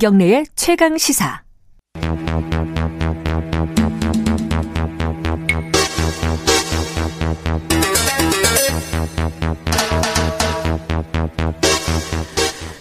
김경래의 0.00 0.46
최강 0.56 0.96
시사. 0.96 1.42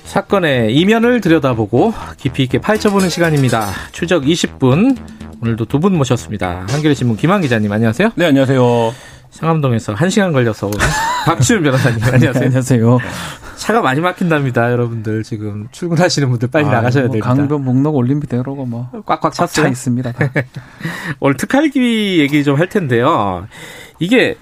사건의 0.06 0.74
이면을 0.76 1.22
들여다보고 1.22 1.94
깊이 2.18 2.44
있게 2.44 2.60
파헤쳐보는 2.60 3.10
시간입니다. 3.10 3.68
추적 3.92 4.24
20분. 4.24 4.98
오늘도 5.42 5.66
두 5.66 5.80
분 5.80 5.96
모셨습니다. 5.98 6.66
한겨레 6.70 6.94
신문 6.94 7.16
김한 7.16 7.42
기자님 7.42 7.72
안녕하세요. 7.72 8.12
네, 8.16 8.26
안녕하세요. 8.26 8.94
상암동에서 9.32 9.96
1시간 9.96 10.34
걸려서 10.34 10.68
온 10.68 10.74
박지훈 11.30 11.62
변호사님 11.62 12.04
안녕하세요. 12.04 12.32
네, 12.34 12.46
안녕하세요. 12.46 12.98
차가 13.58 13.82
많이 13.82 14.00
막힌답니다, 14.02 14.72
여러분들. 14.72 15.22
지금 15.24 15.68
출근하시는 15.72 16.28
분들 16.28 16.50
빨리 16.50 16.66
아, 16.66 16.72
나가셔야 16.72 17.04
뭐 17.06 17.12
됩니다. 17.14 17.28
강변 17.28 17.64
목록 17.64 17.96
올림픽대로고 17.96 18.66
뭐 18.66 18.90
꽉꽉 19.06 19.32
차 19.34 19.46
찼어요. 19.46 19.68
있습니다. 19.72 20.12
다. 20.14 20.32
오늘 21.20 21.38
특활기 21.38 22.20
얘기 22.20 22.44
좀 22.44 22.58
할 22.58 22.68
텐데요. 22.70 23.48
이게 24.00 24.38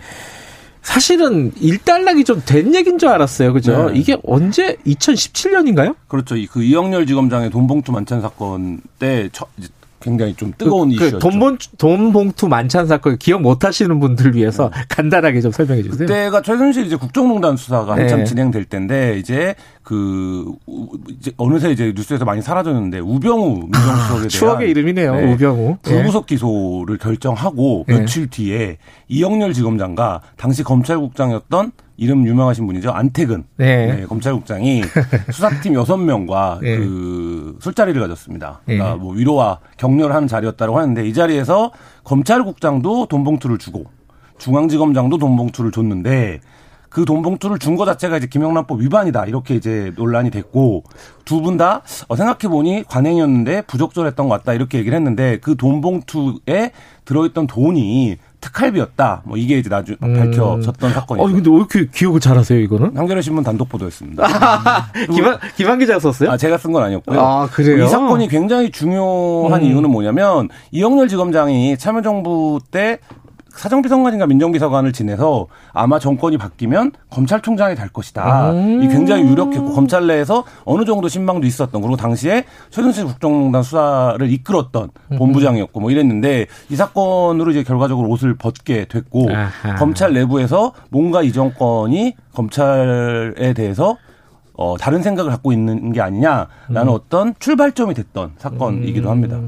사실은 0.82 1.52
일단락이 1.60 2.24
좀 2.24 2.42
된 2.46 2.74
얘기인 2.74 2.98
줄 2.98 3.10
알았어요. 3.10 3.52
그죠? 3.52 3.90
네. 3.92 4.00
이게 4.00 4.16
언제 4.24 4.78
2017년인가요? 4.88 5.96
그렇죠. 6.08 6.38
이그 6.38 6.64
이영렬 6.64 7.06
지검장의 7.06 7.50
돈봉투 7.50 7.92
만찬 7.92 8.22
사건 8.22 8.80
때 8.98 9.30
굉장히 10.00 10.36
좀 10.36 10.54
뜨거운 10.58 10.90
그, 10.90 10.96
이슈였죠. 10.96 11.20
돈, 11.20 11.40
봉, 11.40 11.58
돈 11.78 12.14
봉투 12.14 12.48
만찬 12.48 12.86
사건 12.88 13.18
기억 13.18 13.42
못 13.42 13.66
하시는 13.66 14.00
분들 14.00 14.36
위해서 14.36 14.72
간단하게 14.90 15.42
좀 15.42 15.52
설명해 15.52 15.82
주세요. 15.84 16.08
그때가 16.08 16.42
최순실 16.42 16.86
이제 16.86 16.96
국정농단 16.96 17.58
수사가 17.58 17.94
한참 17.96 18.20
네. 18.20 18.24
진행될 18.26 18.66
때인데 18.66 19.18
이제 19.18 19.56
그 19.84 20.46
우- 20.68 20.90
이제 21.10 21.32
어느새 21.38 21.72
이제 21.72 21.94
뉴스에서 21.96 22.26
많이 22.26 22.42
사라졌는데 22.42 23.00
우병우 23.00 23.54
민정수석에 23.64 24.08
대한 24.14 24.26
아, 24.26 24.28
추억의 24.28 24.70
이름이네요. 24.70 25.16
네. 25.16 25.34
우병우. 25.34 25.78
예. 25.88 25.90
불구속 25.90 26.26
기소를 26.28 26.98
결정하고 27.00 27.86
예. 27.90 27.94
며칠 27.94 28.28
뒤에 28.30 28.78
이영렬 29.08 29.54
지검장과 29.54 30.22
당시 30.38 30.64
검찰국장이었던 30.64 31.72
이름 31.98 32.26
유명하신 32.28 32.68
분이죠 32.68 32.92
안태근 32.92 33.44
네. 33.58 33.96
네, 33.96 34.06
검찰국장이 34.06 34.84
수사팀 35.32 35.74
여섯 35.74 35.98
명과 35.98 36.60
예. 36.64 36.78
그 36.78 37.58
술자리를 37.60 38.00
가졌습니다. 38.00 38.62
그러니까 38.66 38.92
예. 38.92 38.96
뭐 38.96 39.14
위로와 39.14 39.60
격려를 39.78 40.14
하는 40.16 40.28
자리였다고 40.28 40.78
하는데 40.78 41.08
이 41.08 41.14
자리에서 41.14 41.72
검찰국장도 42.04 43.08
돈봉투를 43.08 43.58
주고 43.58 43.86
중앙지검장도 44.38 45.18
돈봉투를 45.18 45.72
줬는데 45.72 46.40
그 46.90 47.04
돈봉투를 47.06 47.60
준 47.60 47.76
거 47.76 47.86
자체가 47.86 48.18
이제 48.18 48.28
김영란법 48.28 48.80
위반이다 48.82 49.26
이렇게 49.26 49.56
이제 49.56 49.92
논란이 49.98 50.32
됐고 50.32 50.84
두 51.26 51.42
분 51.42 51.58
다 51.58 51.82
생각해 51.86 52.48
보니 52.50 52.84
관행이었는데 52.88 53.64
부적절했던 53.64 54.30
것 54.30 54.38
같다 54.38 54.54
이렇게 54.54 54.78
얘기를 54.80 54.96
했는데 54.96 55.38
그 55.42 55.56
돈봉투에 55.58 56.72
들어있던 57.06 57.48
돈이 57.48 58.18
특활비였다 58.42 59.24
뭐 59.26 59.38
이게 59.38 59.58
이제 59.58 59.70
나중 59.70 59.96
밝혀졌던 59.98 60.90
어, 60.90 60.94
사건이죠. 60.94 61.34
근데 61.34 61.50
왜 61.50 61.56
이렇게 61.58 61.88
기억을 61.92 62.20
잘하세요, 62.20 62.60
이거는? 62.60 62.96
한겨레 62.96 63.22
신문 63.22 63.44
단독 63.44 63.68
보도였습니다. 63.70 64.28
김한, 65.14 65.40
김한 65.56 65.80
기자가 65.80 66.00
썼어요? 66.00 66.32
아, 66.32 66.38
제가 66.38 66.58
쓴 66.58 66.72
건 66.72 66.84
아니었고요. 66.84 67.20
아, 67.20 67.48
그래요? 67.48 67.86
이 67.86 67.88
사건이 67.88 68.28
굉장히 68.28 68.72
중요한 68.72 69.62
음. 69.62 69.66
이유는 69.68 69.90
뭐냐면 69.90 70.50
이영렬 70.72 71.08
지검장이 71.08 71.78
참여정부 71.78 72.60
때 72.72 73.00
사정비서관인가 73.56 74.28
민정비서관을 74.28 74.92
지내서 74.92 75.48
아마 75.74 76.00
정권이 76.00 76.38
바뀌면 76.38 76.92
검찰총장이 77.10 77.76
될 77.76 77.90
것이다. 77.90 78.52
음. 78.52 78.84
이 78.84 78.88
굉장히 78.88 79.24
유력했고 79.24 79.74
검찰 79.74 80.08
내에서 80.08 80.44
어느 80.66 80.86
정도 80.86 81.08
신망도 81.08 81.48
있었던 81.48 81.82
그리고 81.82 81.98
당시에 81.98 82.46
최순실 82.70 83.06
국정농단 83.06 83.64
수사를 83.64 84.32
이끌었던 84.32 84.90
음. 85.12 85.18
본부장이었고 85.18 85.80
뭐 85.80 85.92
이랬는데 85.92 86.48
이 86.70 86.76
사건으로 86.76 87.52
이제 87.52 87.64
결과적으로 87.64 88.10
옷을 88.10 88.36
벗게 88.36 88.86
됐고 88.86 89.30
아하. 89.32 89.76
검찰 89.76 90.14
내부에서 90.14 90.74
뭔가 90.90 91.22
이 91.22 91.32
정권이 91.32 92.16
검찰에 92.34 93.54
대해서 93.54 93.98
어, 94.58 94.76
다른 94.76 95.04
생각을 95.04 95.30
갖고 95.30 95.52
있는 95.52 95.94
게 95.94 96.02
아니냐라는 96.02 96.48
음. 96.72 96.88
어떤 96.90 97.36
출발점이 97.38 97.94
됐던 97.94 98.32
사건이기도 98.40 99.08
합니다. 99.08 99.40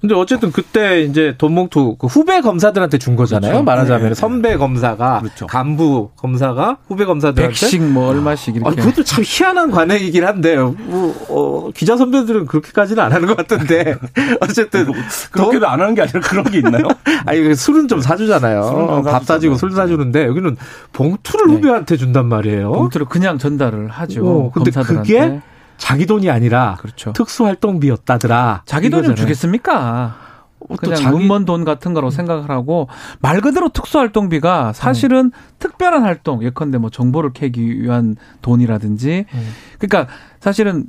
근데 0.00 0.14
어쨌든 0.14 0.52
그때 0.52 1.02
이제 1.02 1.34
돈봉투 1.36 1.96
그 1.98 2.06
후배 2.06 2.40
검사들한테 2.40 2.98
준 2.98 3.16
거잖아요. 3.16 3.50
그렇죠. 3.50 3.64
말하자면 3.64 4.08
네. 4.10 4.14
선배 4.14 4.56
검사가 4.56 5.18
그렇죠. 5.18 5.48
간부 5.48 6.10
검사가 6.16 6.78
후배 6.86 7.04
검사들한테 7.04 7.48
백씩 7.48 7.82
뭐 7.82 8.08
얼마씩 8.08 8.54
아, 8.54 8.68
이렇게 8.68 8.82
그것도 8.82 9.02
참 9.02 9.24
희한한 9.26 9.72
관행이긴 9.72 10.24
한데 10.24 10.56
뭐, 10.56 11.14
어, 11.28 11.70
기자 11.74 11.96
선배들은 11.96 12.46
그렇게까지는 12.46 13.02
안 13.02 13.12
하는 13.12 13.26
것 13.26 13.36
같은데 13.36 13.96
어쨌든 14.40 14.92
그렇게도 15.32 15.66
안 15.66 15.80
하는 15.80 15.96
게 15.96 16.02
아니라 16.02 16.20
그런 16.20 16.44
게 16.44 16.58
있나요? 16.58 16.86
아니 17.26 17.42
그 17.42 17.56
술은 17.56 17.88
좀 17.88 18.00
사주잖아요. 18.00 18.62
술은 18.62 19.02
밥 19.02 19.24
사주고 19.24 19.56
술 19.56 19.72
사주는데 19.72 20.26
여기는 20.26 20.56
봉투를 20.92 21.48
네. 21.48 21.54
후배한테 21.54 21.96
준단 21.96 22.26
말이에요. 22.26 22.70
봉투를 22.70 23.06
그냥 23.06 23.38
전달을 23.38 23.88
하죠. 23.88 24.24
어, 24.24 24.51
근데 24.52 24.70
검사들한테. 24.70 25.12
그게 25.28 25.40
자기 25.78 26.06
돈이 26.06 26.30
아니라 26.30 26.76
그렇죠. 26.80 27.12
특수활동비였다더라. 27.12 28.62
자기 28.66 28.90
돈을. 28.90 29.14
주겠습니까? 29.16 30.16
어, 30.60 30.66
또 30.68 30.76
그냥 30.76 30.94
자기- 30.96 31.16
문번 31.16 31.44
돈 31.44 31.64
같은 31.64 31.92
거라고 31.92 32.10
생각을 32.10 32.48
하고 32.48 32.86
말 33.20 33.40
그대로 33.40 33.68
특수활동비가 33.68 34.72
사실은 34.72 35.32
특별한 35.58 36.04
활동 36.04 36.44
예컨대 36.44 36.78
뭐 36.78 36.88
정보를 36.88 37.32
캐기 37.32 37.82
위한 37.82 38.14
돈이라든지 38.42 39.24
음. 39.34 39.48
그러니까 39.80 40.12
사실은 40.38 40.86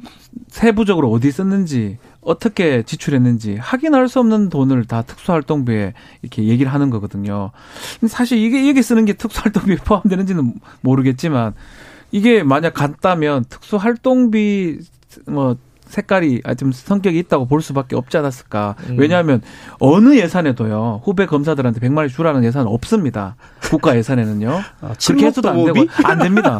세부적으로 0.47 1.09
어디 1.11 1.31
썼는지 1.31 1.97
어떻게 2.21 2.83
지출했는지 2.83 3.57
확인할 3.59 4.07
수 4.09 4.19
없는 4.19 4.49
돈을 4.49 4.85
다 4.85 5.01
특수활동비에 5.01 5.93
이렇게 6.21 6.43
얘기를 6.43 6.71
하는 6.71 6.91
거거든요. 6.91 7.49
사실 8.07 8.37
이게 8.37 8.69
여기 8.69 8.83
쓰는 8.83 9.05
게 9.05 9.13
특수활동비에 9.13 9.77
포함되는지는 9.85 10.53
모르겠지만 10.81 11.55
이게 12.13 12.43
만약 12.43 12.75
같다면 12.75 13.43
특수 13.49 13.75
활동비 13.75 14.77
뭐 15.25 15.57
색깔이 15.87 16.41
아, 16.43 16.53
좀 16.53 16.71
성격이 16.71 17.17
있다고 17.19 17.45
볼 17.45 17.61
수밖에 17.61 17.95
없지 17.95 18.17
않았을까. 18.17 18.75
음. 18.89 18.97
왜냐하면 18.99 19.41
어느 19.79 20.15
예산에도요 20.15 21.01
후배 21.03 21.25
검사들한테 21.25 21.79
100만 21.79 21.97
원 21.97 22.07
주라는 22.07 22.43
예산은 22.43 22.67
없습니다. 22.67 23.35
국가 23.61 23.97
예산에는요. 23.97 24.49
아, 24.81 24.93
그렇게 25.05 25.25
해서도 25.25 25.49
안 25.49 25.65
되고? 25.65 25.85
안 26.03 26.19
됩니다. 26.19 26.59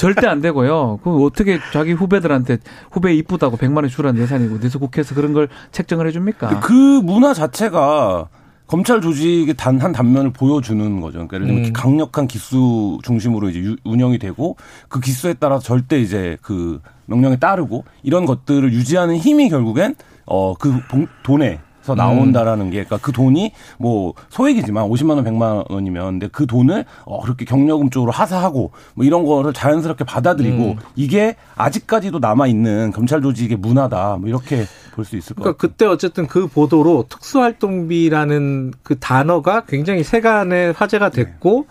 절대 0.00 0.26
안 0.26 0.40
되고요. 0.40 0.98
그 1.02 1.24
어떻게 1.24 1.58
자기 1.72 1.92
후배들한테 1.92 2.58
후배 2.90 3.14
이쁘다고 3.14 3.56
100만 3.56 3.76
원 3.76 3.88
주라는 3.88 4.20
예산이고 4.20 4.56
어디서 4.56 4.80
국회에서 4.80 5.14
그런 5.14 5.32
걸 5.32 5.48
책정을 5.70 6.08
해줍니까? 6.08 6.60
그 6.60 6.72
문화 6.72 7.34
자체가 7.34 8.28
검찰 8.68 9.00
조직의 9.00 9.54
단 9.56 9.78
한 9.80 9.90
단면을 9.92 10.30
보여주는 10.32 11.00
거죠. 11.00 11.26
그러니까 11.26 11.36
예를 11.36 11.46
들면 11.48 11.64
음. 11.66 11.72
강력한 11.72 12.28
기수 12.28 12.98
중심으로 13.02 13.48
이제 13.50 13.58
유- 13.60 13.76
운영이 13.84 14.18
되고 14.18 14.56
그 14.88 15.00
기수에 15.00 15.34
따라 15.34 15.58
절대 15.58 15.98
이제 16.00 16.36
그 16.42 16.80
명령에 17.06 17.36
따르고 17.36 17.84
이런 18.02 18.26
것들을 18.26 18.72
유지하는 18.72 19.16
힘이 19.16 19.48
결국엔 19.48 19.94
어그 20.26 20.80
돈에 21.22 21.58
서 21.88 21.94
나온다라는 21.94 22.70
게, 22.70 22.84
그러니까 22.84 22.98
그 22.98 23.12
돈이 23.12 23.52
뭐 23.78 24.12
소액이지만 24.28 24.88
50만 24.88 25.16
원, 25.16 25.24
100만 25.24 25.70
원이면, 25.70 26.04
근데 26.04 26.28
그 26.30 26.46
돈을 26.46 26.84
어 27.04 27.20
그렇게 27.22 27.44
경력금 27.44 27.90
쪽으로 27.90 28.12
하사하고 28.12 28.72
뭐 28.94 29.04
이런 29.04 29.24
거를 29.24 29.52
자연스럽게 29.52 30.04
받아들이고 30.04 30.62
음. 30.64 30.76
이게 30.96 31.36
아직까지도 31.56 32.18
남아 32.18 32.46
있는 32.46 32.92
검찰 32.92 33.22
조직의 33.22 33.56
문화다, 33.58 34.18
뭐 34.20 34.28
이렇게 34.28 34.64
볼 34.94 35.04
수 35.04 35.16
있을 35.16 35.34
것 35.34 35.42
그러니까 35.42 35.56
같아요. 35.56 35.70
그때 35.70 35.86
어쨌든 35.86 36.26
그 36.26 36.46
보도로 36.46 37.06
특수활동비라는 37.08 38.72
그 38.82 38.98
단어가 38.98 39.62
굉장히 39.66 40.04
세간의 40.04 40.72
화제가 40.72 41.10
됐고 41.10 41.66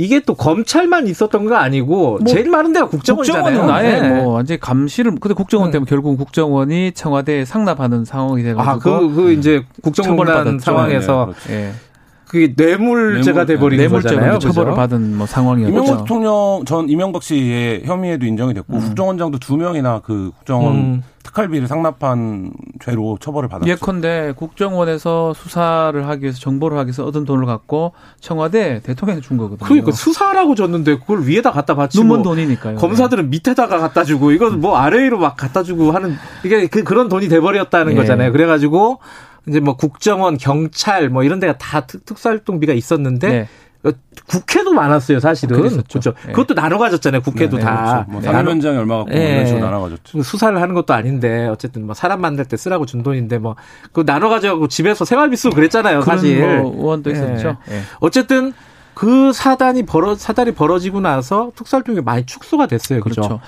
이게 0.00 0.20
또 0.20 0.34
검찰만 0.34 1.06
있었던 1.08 1.44
거 1.44 1.56
아니고 1.56 2.20
제일 2.26 2.48
많은 2.48 2.72
데가 2.72 2.88
국정원이잖아요. 2.88 3.44
국정원은 3.44 3.74
아예 3.74 4.00
네. 4.00 4.22
뭐 4.22 4.32
완전 4.34 4.54
히 4.54 4.60
감시를 4.60 5.14
근데 5.20 5.34
국정원 5.34 5.68
음. 5.68 5.72
때문에 5.72 5.88
결국은 5.88 6.16
국정원이 6.16 6.92
청와대에 6.92 7.44
상납하는 7.44 8.06
상황이 8.06 8.42
돼가지고 8.42 8.70
아, 8.70 8.78
그, 8.78 9.14
그 9.14 9.32
이제 9.32 9.62
처벌받았죠. 9.82 10.58
상황에서 10.60 11.34
네, 11.48 11.54
그렇죠. 11.54 11.89
예. 12.34 12.48
그게 12.48 12.54
뇌물죄가 12.56 13.44
뇌물, 13.44 13.46
돼버린 13.46 13.78
뇌물죄로 13.80 14.14
거잖아요. 14.14 14.38
처벌을 14.38 14.70
그죠? 14.72 14.76
받은 14.76 15.16
뭐 15.16 15.26
상황이었죠. 15.26 15.72
이명박 15.72 15.98
대통령 15.98 16.62
전 16.64 16.88
이명박 16.88 17.22
씨의 17.22 17.82
혐의에도 17.84 18.26
인정이 18.26 18.54
됐고 18.54 18.78
국정원장도 18.78 19.38
두 19.38 19.56
명이나 19.56 20.00
그 20.04 20.30
국정원 20.36 20.74
음. 20.76 21.02
특활비를 21.22 21.68
상납한 21.68 22.52
죄로 22.82 23.18
처벌을 23.20 23.48
받았죠. 23.48 23.70
예컨대 23.70 24.32
국정원에서 24.36 25.34
수사를 25.34 26.08
하기 26.08 26.22
위해서 26.22 26.38
정보를 26.38 26.78
하기 26.78 26.88
위해서 26.88 27.04
얻은 27.04 27.24
돈을 27.24 27.46
갖고 27.46 27.92
청와대 28.20 28.80
대통령한테 28.82 29.26
준 29.26 29.36
거거든요. 29.36 29.66
그러니까 29.66 29.92
수사라고 29.92 30.54
줬는데 30.54 30.98
그걸 30.98 31.26
위에다 31.26 31.50
갖다 31.50 31.74
바치고 31.74 32.02
눈먼 32.02 32.22
돈이니까요. 32.22 32.76
검사들은 32.76 33.30
밑에다가 33.30 33.78
갖다 33.78 34.04
주고 34.04 34.30
이건 34.30 34.60
뭐 34.60 34.76
아래로 34.76 35.18
막 35.18 35.36
갖다 35.36 35.62
주고 35.62 35.92
하는 35.92 36.16
이게 36.44 36.66
그 36.66 36.84
그런 36.84 37.08
돈이 37.08 37.28
돼버렸다는 37.28 37.92
예. 37.92 37.96
거잖아요. 37.96 38.32
그래가지고 38.32 38.98
이제 39.48 39.60
뭐 39.60 39.76
국정원, 39.76 40.36
경찰 40.38 41.08
뭐 41.08 41.22
이런 41.24 41.40
데가 41.40 41.56
다 41.58 41.80
특, 41.86 42.04
특수활동비가 42.04 42.72
있었는데 42.72 43.28
네. 43.28 43.48
어, 43.82 43.90
국회도 44.26 44.74
많았어요, 44.74 45.20
사실은. 45.20 45.56
그랬었죠. 45.56 45.84
그렇죠. 45.88 46.12
예. 46.28 46.32
그것도 46.32 46.54
나눠 46.54 46.76
가졌잖아요, 46.78 47.22
국회도 47.22 47.56
네, 47.56 47.62
다. 47.64 48.04
뭐 48.10 48.20
네. 48.20 48.26
사면장이 48.30 48.76
얼마 48.76 48.98
갖고 48.98 49.12
예. 49.14 49.32
이런 49.32 49.46
식으로 49.46 49.64
나눠 49.64 49.80
가졌죠. 49.80 50.22
수사를 50.22 50.60
하는 50.60 50.74
것도 50.74 50.92
아닌데 50.92 51.46
어쨌든 51.46 51.86
뭐 51.86 51.94
사람 51.94 52.20
만날 52.20 52.44
때 52.44 52.58
쓰라고 52.58 52.84
준 52.84 53.02
돈인데 53.02 53.38
뭐 53.38 53.56
그 53.92 54.04
나눠 54.04 54.28
가지고 54.28 54.68
집에서 54.68 55.06
생활비 55.06 55.36
쓰고 55.36 55.54
그랬잖아요, 55.54 56.02
사실. 56.02 56.38
뭐 56.60 56.74
의원도 56.76 57.10
예. 57.10 57.14
있었죠. 57.14 57.56
예. 57.70 57.80
어쨌든 58.00 58.52
그 58.92 59.32
사단이 59.32 59.86
벌어 59.86 60.14
사달이 60.14 60.52
벌어지고 60.52 61.00
나서 61.00 61.50
특수활동이 61.56 62.02
많이 62.02 62.26
축소가 62.26 62.66
됐어요, 62.66 63.00
그죠? 63.00 63.22
그렇죠. 63.22 63.40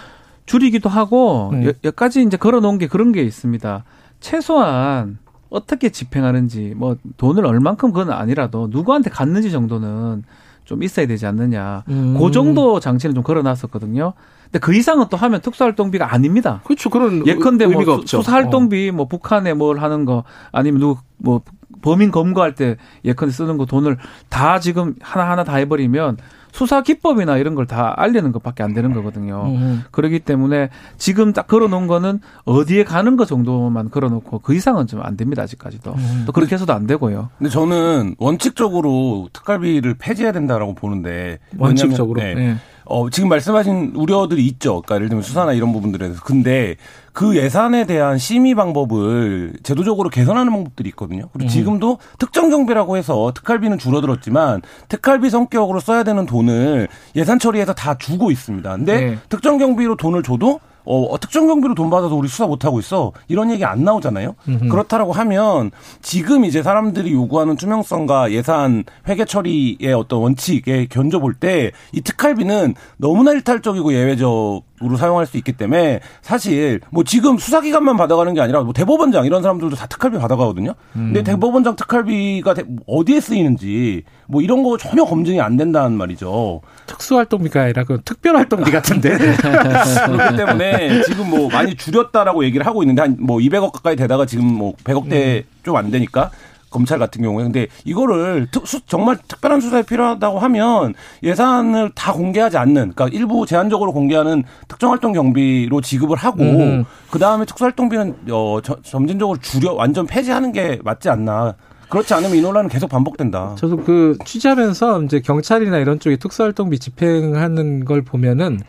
줄이기도 0.46 0.88
하고 0.88 1.50
음. 1.52 1.66
여- 1.66 1.72
여기까지 1.84 2.22
이제 2.22 2.38
걸어 2.38 2.60
놓은 2.60 2.78
게 2.78 2.86
그런 2.88 3.12
게 3.12 3.22
있습니다. 3.22 3.84
최소한 4.20 5.18
어떻게 5.52 5.90
집행하는지 5.90 6.74
뭐 6.76 6.96
돈을 7.18 7.44
얼만큼 7.44 7.92
그건 7.92 8.10
아니라도 8.10 8.68
누구한테 8.70 9.10
갔는지 9.10 9.50
정도는 9.50 10.24
좀 10.64 10.82
있어야 10.82 11.06
되지 11.06 11.26
않느냐. 11.26 11.84
음. 11.88 12.16
그 12.18 12.30
정도 12.30 12.80
장치는 12.80 13.14
좀 13.14 13.22
걸어놨었거든요. 13.22 14.14
근데 14.44 14.58
그 14.58 14.74
이상은 14.74 15.06
또 15.10 15.16
하면 15.16 15.40
특수활동비가 15.40 16.12
아닙니다. 16.12 16.60
그렇죠. 16.64 16.88
그런 16.88 17.26
예컨대 17.26 17.66
뭐 17.66 17.82
수-. 18.00 18.18
수사활동비 18.18 18.90
뭐 18.92 19.06
북한에 19.06 19.54
뭘 19.54 19.78
하는 19.78 20.04
거 20.04 20.24
아니면 20.52 20.80
누구 20.80 21.00
뭐 21.18 21.42
범인 21.82 22.10
검거할 22.10 22.54
때 22.54 22.76
예컨대 23.04 23.32
쓰는 23.32 23.56
거 23.58 23.66
돈을 23.66 23.98
다 24.28 24.58
지금 24.60 24.94
하나하나 25.00 25.44
다 25.44 25.56
해버리면 25.56 26.16
수사 26.52 26.82
기법이나 26.82 27.38
이런 27.38 27.54
걸 27.54 27.66
다 27.66 27.94
알리는 27.96 28.30
것밖에 28.32 28.62
안 28.62 28.74
되는 28.74 28.92
거거든요. 28.92 29.36
어. 29.36 29.48
음. 29.48 29.82
그렇기 29.90 30.18
때문에 30.20 30.68
지금 30.98 31.32
딱 31.32 31.46
걸어놓은 31.46 31.86
거는 31.86 32.20
어디에 32.44 32.84
가는 32.84 33.16
거 33.16 33.24
정도만 33.24 33.88
걸어놓고 33.90 34.40
그 34.40 34.54
이상은 34.54 34.86
좀 34.86 35.00
안 35.02 35.16
됩니다 35.16 35.42
아직까지도. 35.42 35.92
음. 35.92 36.22
또 36.26 36.32
그렇게 36.32 36.54
해서도 36.54 36.72
안 36.74 36.86
되고요. 36.86 37.30
근데 37.38 37.48
저는 37.50 38.16
원칙적으로 38.18 39.28
특갈비를 39.32 39.94
폐지해야 39.98 40.32
된다라고 40.32 40.74
보는데 40.74 41.38
원칙적으로. 41.56 42.20
왜냐면, 42.20 42.44
네. 42.44 42.56
예. 42.92 42.96
어, 42.96 43.08
지금 43.10 43.28
말씀하신 43.30 43.92
우려들이 43.96 44.46
있죠. 44.48 44.82
그러니까 44.82 44.96
예를 44.96 45.08
들면 45.08 45.22
수사나 45.22 45.52
이런 45.52 45.72
부분들에서. 45.72 46.22
근데 46.22 46.76
그 47.12 47.36
예산에 47.36 47.86
대한 47.86 48.18
심의 48.18 48.54
방법을 48.54 49.54
제도적으로 49.62 50.10
개선하는 50.10 50.52
방법들이 50.52 50.90
있거든요. 50.90 51.28
그리고 51.32 51.50
지금도 51.50 51.98
특정 52.18 52.50
경비라고 52.50 52.96
해서 52.96 53.32
특할비는 53.34 53.78
줄어들었지만 53.78 54.62
특할비 54.88 55.30
성격으로 55.30 55.80
써야 55.80 56.04
되는 56.04 56.26
돈을 56.26 56.88
예산 57.16 57.38
처리해서 57.38 57.72
다 57.74 57.96
주고 57.96 58.30
있습니다. 58.30 58.76
근데 58.76 59.00
네. 59.00 59.18
특정 59.28 59.58
경비로 59.58 59.96
돈을 59.96 60.22
줘도 60.22 60.60
어, 60.84 61.16
특정 61.20 61.46
경비로 61.46 61.74
돈 61.74 61.90
받아서 61.90 62.14
우리 62.14 62.28
수사 62.28 62.46
못하고 62.46 62.80
있어. 62.80 63.12
이런 63.28 63.50
얘기 63.50 63.64
안 63.64 63.84
나오잖아요. 63.84 64.34
그렇다라고 64.68 65.12
하면 65.12 65.70
지금 66.00 66.44
이제 66.44 66.62
사람들이 66.62 67.12
요구하는 67.12 67.56
투명성과 67.56 68.32
예산 68.32 68.84
회계 69.08 69.24
처리의 69.24 69.92
어떤 69.94 70.20
원칙에 70.20 70.86
견줘볼 70.90 71.34
때 71.34 71.70
이 71.92 72.00
특할비는 72.00 72.74
너무나 72.96 73.32
일탈적이고 73.32 73.92
예외적 73.92 74.62
으로 74.82 74.96
사용할 74.96 75.26
수 75.26 75.36
있기 75.36 75.52
때문에 75.52 76.00
사실 76.22 76.80
뭐 76.90 77.04
지금 77.04 77.38
수사기관만 77.38 77.96
받아가는 77.96 78.34
게 78.34 78.40
아니라 78.40 78.62
뭐 78.62 78.72
대법원장 78.72 79.24
이런 79.26 79.42
사람들도 79.42 79.76
다 79.76 79.86
특할비 79.86 80.18
받아가거든요. 80.18 80.74
근데 80.92 81.22
대법원장 81.22 81.76
특할비가 81.76 82.54
대- 82.54 82.64
어디에 82.86 83.20
쓰이는지 83.20 84.02
뭐 84.26 84.40
이런 84.42 84.62
거 84.62 84.76
전혀 84.76 85.04
검증이 85.04 85.40
안 85.40 85.56
된다는 85.56 85.96
말이죠. 85.96 86.60
특수활동비가 86.86 87.62
아니라 87.62 87.84
그 87.84 88.00
특별활동비 88.04 88.70
같은데. 88.70 89.16
그렇기 90.06 90.36
때문에 90.36 91.02
지금 91.02 91.30
뭐 91.30 91.48
많이 91.48 91.74
줄였다라고 91.76 92.44
얘기를 92.44 92.66
하고 92.66 92.82
있는데 92.82 93.02
한 93.02 93.16
뭐 93.22 93.38
200억 93.38 93.70
가까이 93.72 93.94
되다가 93.94 94.26
지금 94.26 94.44
뭐 94.46 94.72
100억대 94.84 95.44
좀안 95.64 95.90
되니까 95.92 96.30
검찰 96.72 96.98
같은 96.98 97.22
경우에 97.22 97.44
근데 97.44 97.68
이거를 97.84 98.48
특- 98.50 98.66
수- 98.66 98.80
정말 98.86 99.16
특별한 99.28 99.60
수사에 99.60 99.82
필요하다고 99.82 100.38
하면 100.40 100.94
예산을 101.22 101.92
다 101.94 102.12
공개하지 102.12 102.56
않는 102.56 102.92
그러니까 102.94 103.08
일부 103.08 103.46
제한적으로 103.46 103.92
공개하는 103.92 104.42
특정 104.66 104.90
활동 104.90 105.12
경비로 105.12 105.80
지급을 105.80 106.16
하고 106.16 106.42
음. 106.42 106.84
그 107.10 107.18
다음에 107.18 107.44
특수활동비는 107.44 108.16
어 108.32 108.58
저- 108.62 108.80
점진적으로 108.82 109.38
줄여 109.38 109.72
완전 109.74 110.06
폐지하는 110.06 110.50
게 110.52 110.80
맞지 110.82 111.08
않나 111.10 111.54
그렇지 111.88 112.14
않으면 112.14 112.36
이 112.36 112.40
논란은 112.40 112.70
계속 112.70 112.88
반복된다. 112.88 113.54
저도 113.58 113.76
그 113.84 114.16
취재하면서 114.24 115.02
이제 115.02 115.20
경찰이나 115.20 115.76
이런 115.76 116.00
쪽에 116.00 116.16
특수활동비 116.16 116.78
집행하는 116.78 117.84
걸 117.84 118.00
보면은 118.00 118.60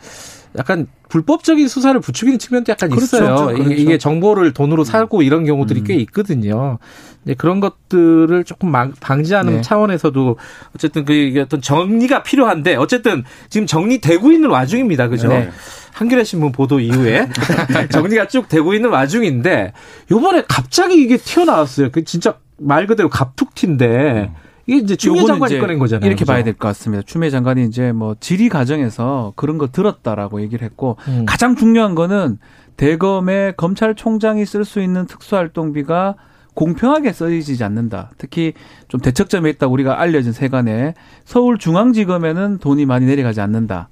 약간 0.56 0.86
불법적인 1.08 1.66
수사를 1.68 1.98
부추기는 2.00 2.38
측면도 2.38 2.70
약간 2.72 2.88
그렇죠, 2.90 3.04
있어요. 3.04 3.34
그렇죠. 3.46 3.62
이게, 3.62 3.74
이게 3.74 3.98
정보를 3.98 4.52
돈으로 4.52 4.84
사고 4.84 5.22
이런 5.22 5.44
경우들이 5.44 5.80
음. 5.80 5.84
꽤 5.84 5.94
있거든요. 5.94 6.78
이제 7.24 7.34
그런 7.34 7.60
것들을 7.60 8.44
조금 8.44 8.70
막 8.70 8.92
방지하는 9.00 9.56
네. 9.56 9.62
차원에서도 9.62 10.36
어쨌든 10.74 11.04
그 11.04 11.34
어떤 11.40 11.60
정리가 11.60 12.22
필요한데 12.22 12.76
어쨌든 12.76 13.24
지금 13.48 13.66
정리되고 13.66 14.30
있는 14.30 14.50
와중입니다. 14.50 15.08
그죠? 15.08 15.28
네. 15.28 15.50
한겨레 15.92 16.24
신문 16.24 16.52
보도 16.52 16.80
이후에 16.80 17.28
정리가 17.90 18.28
쭉 18.28 18.48
되고 18.48 18.74
있는 18.74 18.90
와중인데 18.90 19.72
요번에 20.10 20.44
갑자기 20.46 21.02
이게 21.02 21.16
튀어나왔어요. 21.16 21.90
그 21.90 22.04
진짜 22.04 22.36
말 22.58 22.86
그대로 22.86 23.08
갑툭튀인데 23.08 24.30
이게 24.66 24.78
이제 24.78 24.96
추미애 24.96 25.24
장관이 25.24 25.58
꺼낸 25.58 25.78
거잖아요. 25.78 26.06
이렇게 26.06 26.20
그죠? 26.20 26.32
봐야 26.32 26.42
될 26.42 26.54
것 26.54 26.68
같습니다. 26.68 27.02
추미애 27.06 27.30
장관이 27.30 27.64
이제 27.64 27.92
뭐 27.92 28.16
질의 28.18 28.48
과정에서 28.48 29.32
그런 29.36 29.58
거 29.58 29.68
들었다라고 29.68 30.40
얘기를 30.42 30.64
했고 30.64 30.96
음. 31.08 31.24
가장 31.26 31.54
중요한 31.56 31.94
거는 31.94 32.38
대검의 32.76 33.54
검찰총장이 33.56 34.44
쓸 34.46 34.64
수 34.64 34.80
있는 34.80 35.06
특수활동비가 35.06 36.14
공평하게 36.54 37.12
써지지 37.12 37.62
않는다. 37.64 38.12
특히 38.16 38.52
좀 38.88 39.00
대척점에 39.00 39.50
있다 39.50 39.66
우리가 39.66 40.00
알려진 40.00 40.32
세간에 40.32 40.94
서울중앙지검에는 41.24 42.58
돈이 42.58 42.86
많이 42.86 43.06
내려가지 43.06 43.40
않는다. 43.40 43.88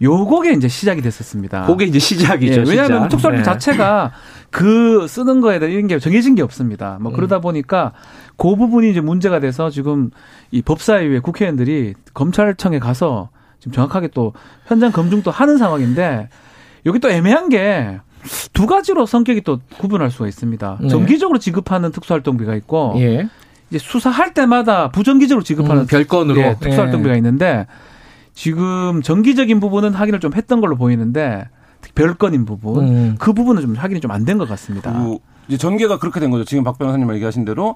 요거게 0.00 0.52
이제 0.52 0.68
시작이 0.68 1.02
됐었습니다. 1.02 1.66
그게 1.66 1.84
이제 1.84 1.98
시작이죠. 1.98 2.60
예, 2.60 2.64
왜냐하면 2.68 2.98
시작. 2.98 3.08
특수활동 3.08 3.40
네. 3.40 3.44
자체가 3.44 4.12
그 4.50 5.06
쓰는 5.08 5.40
거에 5.40 5.58
대한 5.58 5.72
이런 5.72 5.86
게 5.86 5.98
정해진 5.98 6.34
게 6.34 6.42
없습니다. 6.42 6.98
뭐 7.00 7.12
음. 7.12 7.16
그러다 7.16 7.40
보니까 7.40 7.92
그 8.36 8.54
부분이 8.56 8.90
이제 8.90 9.00
문제가 9.00 9.40
돼서 9.40 9.70
지금 9.70 10.10
이 10.50 10.62
법사위의 10.62 11.20
국회의원들이 11.20 11.94
검찰청에 12.14 12.78
가서 12.78 13.30
지금 13.58 13.72
정확하게 13.72 14.08
또 14.14 14.32
현장 14.66 14.92
검증도 14.92 15.30
하는 15.30 15.58
상황인데 15.58 16.28
여기 16.86 16.98
또 17.00 17.10
애매한 17.10 17.48
게 17.48 18.00
두 18.52 18.66
가지로 18.66 19.06
성격이 19.06 19.42
또 19.42 19.60
구분할 19.78 20.10
수가 20.10 20.28
있습니다. 20.28 20.78
네. 20.80 20.88
정기적으로 20.88 21.38
지급하는 21.38 21.92
특수활동비가 21.92 22.54
있고 22.56 22.94
예. 22.96 23.28
이제 23.70 23.78
수사할 23.78 24.34
때마다 24.34 24.90
부정기적으로 24.90 25.44
지급하는 25.44 25.82
음, 25.82 25.86
별건으로 25.86 26.40
예, 26.40 26.56
특수활동비가 26.60 27.14
예. 27.14 27.18
있는데 27.18 27.66
지금 28.38 29.02
정기적인 29.02 29.58
부분은 29.58 29.94
확인을 29.94 30.20
좀 30.20 30.32
했던 30.32 30.60
걸로 30.60 30.76
보이는데 30.76 31.48
특히 31.80 31.92
별건인 31.94 32.44
부분 32.44 32.84
음. 32.84 33.16
그 33.18 33.32
부분은 33.32 33.62
좀 33.62 33.74
확인이 33.74 34.00
좀 34.00 34.12
안 34.12 34.24
된 34.24 34.38
것 34.38 34.48
같습니다. 34.48 34.92
그리고 34.92 35.20
이제 35.48 35.56
전개가 35.56 35.98
그렇게 35.98 36.20
된 36.20 36.30
거죠. 36.30 36.44
지금 36.44 36.62
박 36.62 36.78
변호사님 36.78 37.12
얘기하신 37.14 37.44
대로 37.44 37.74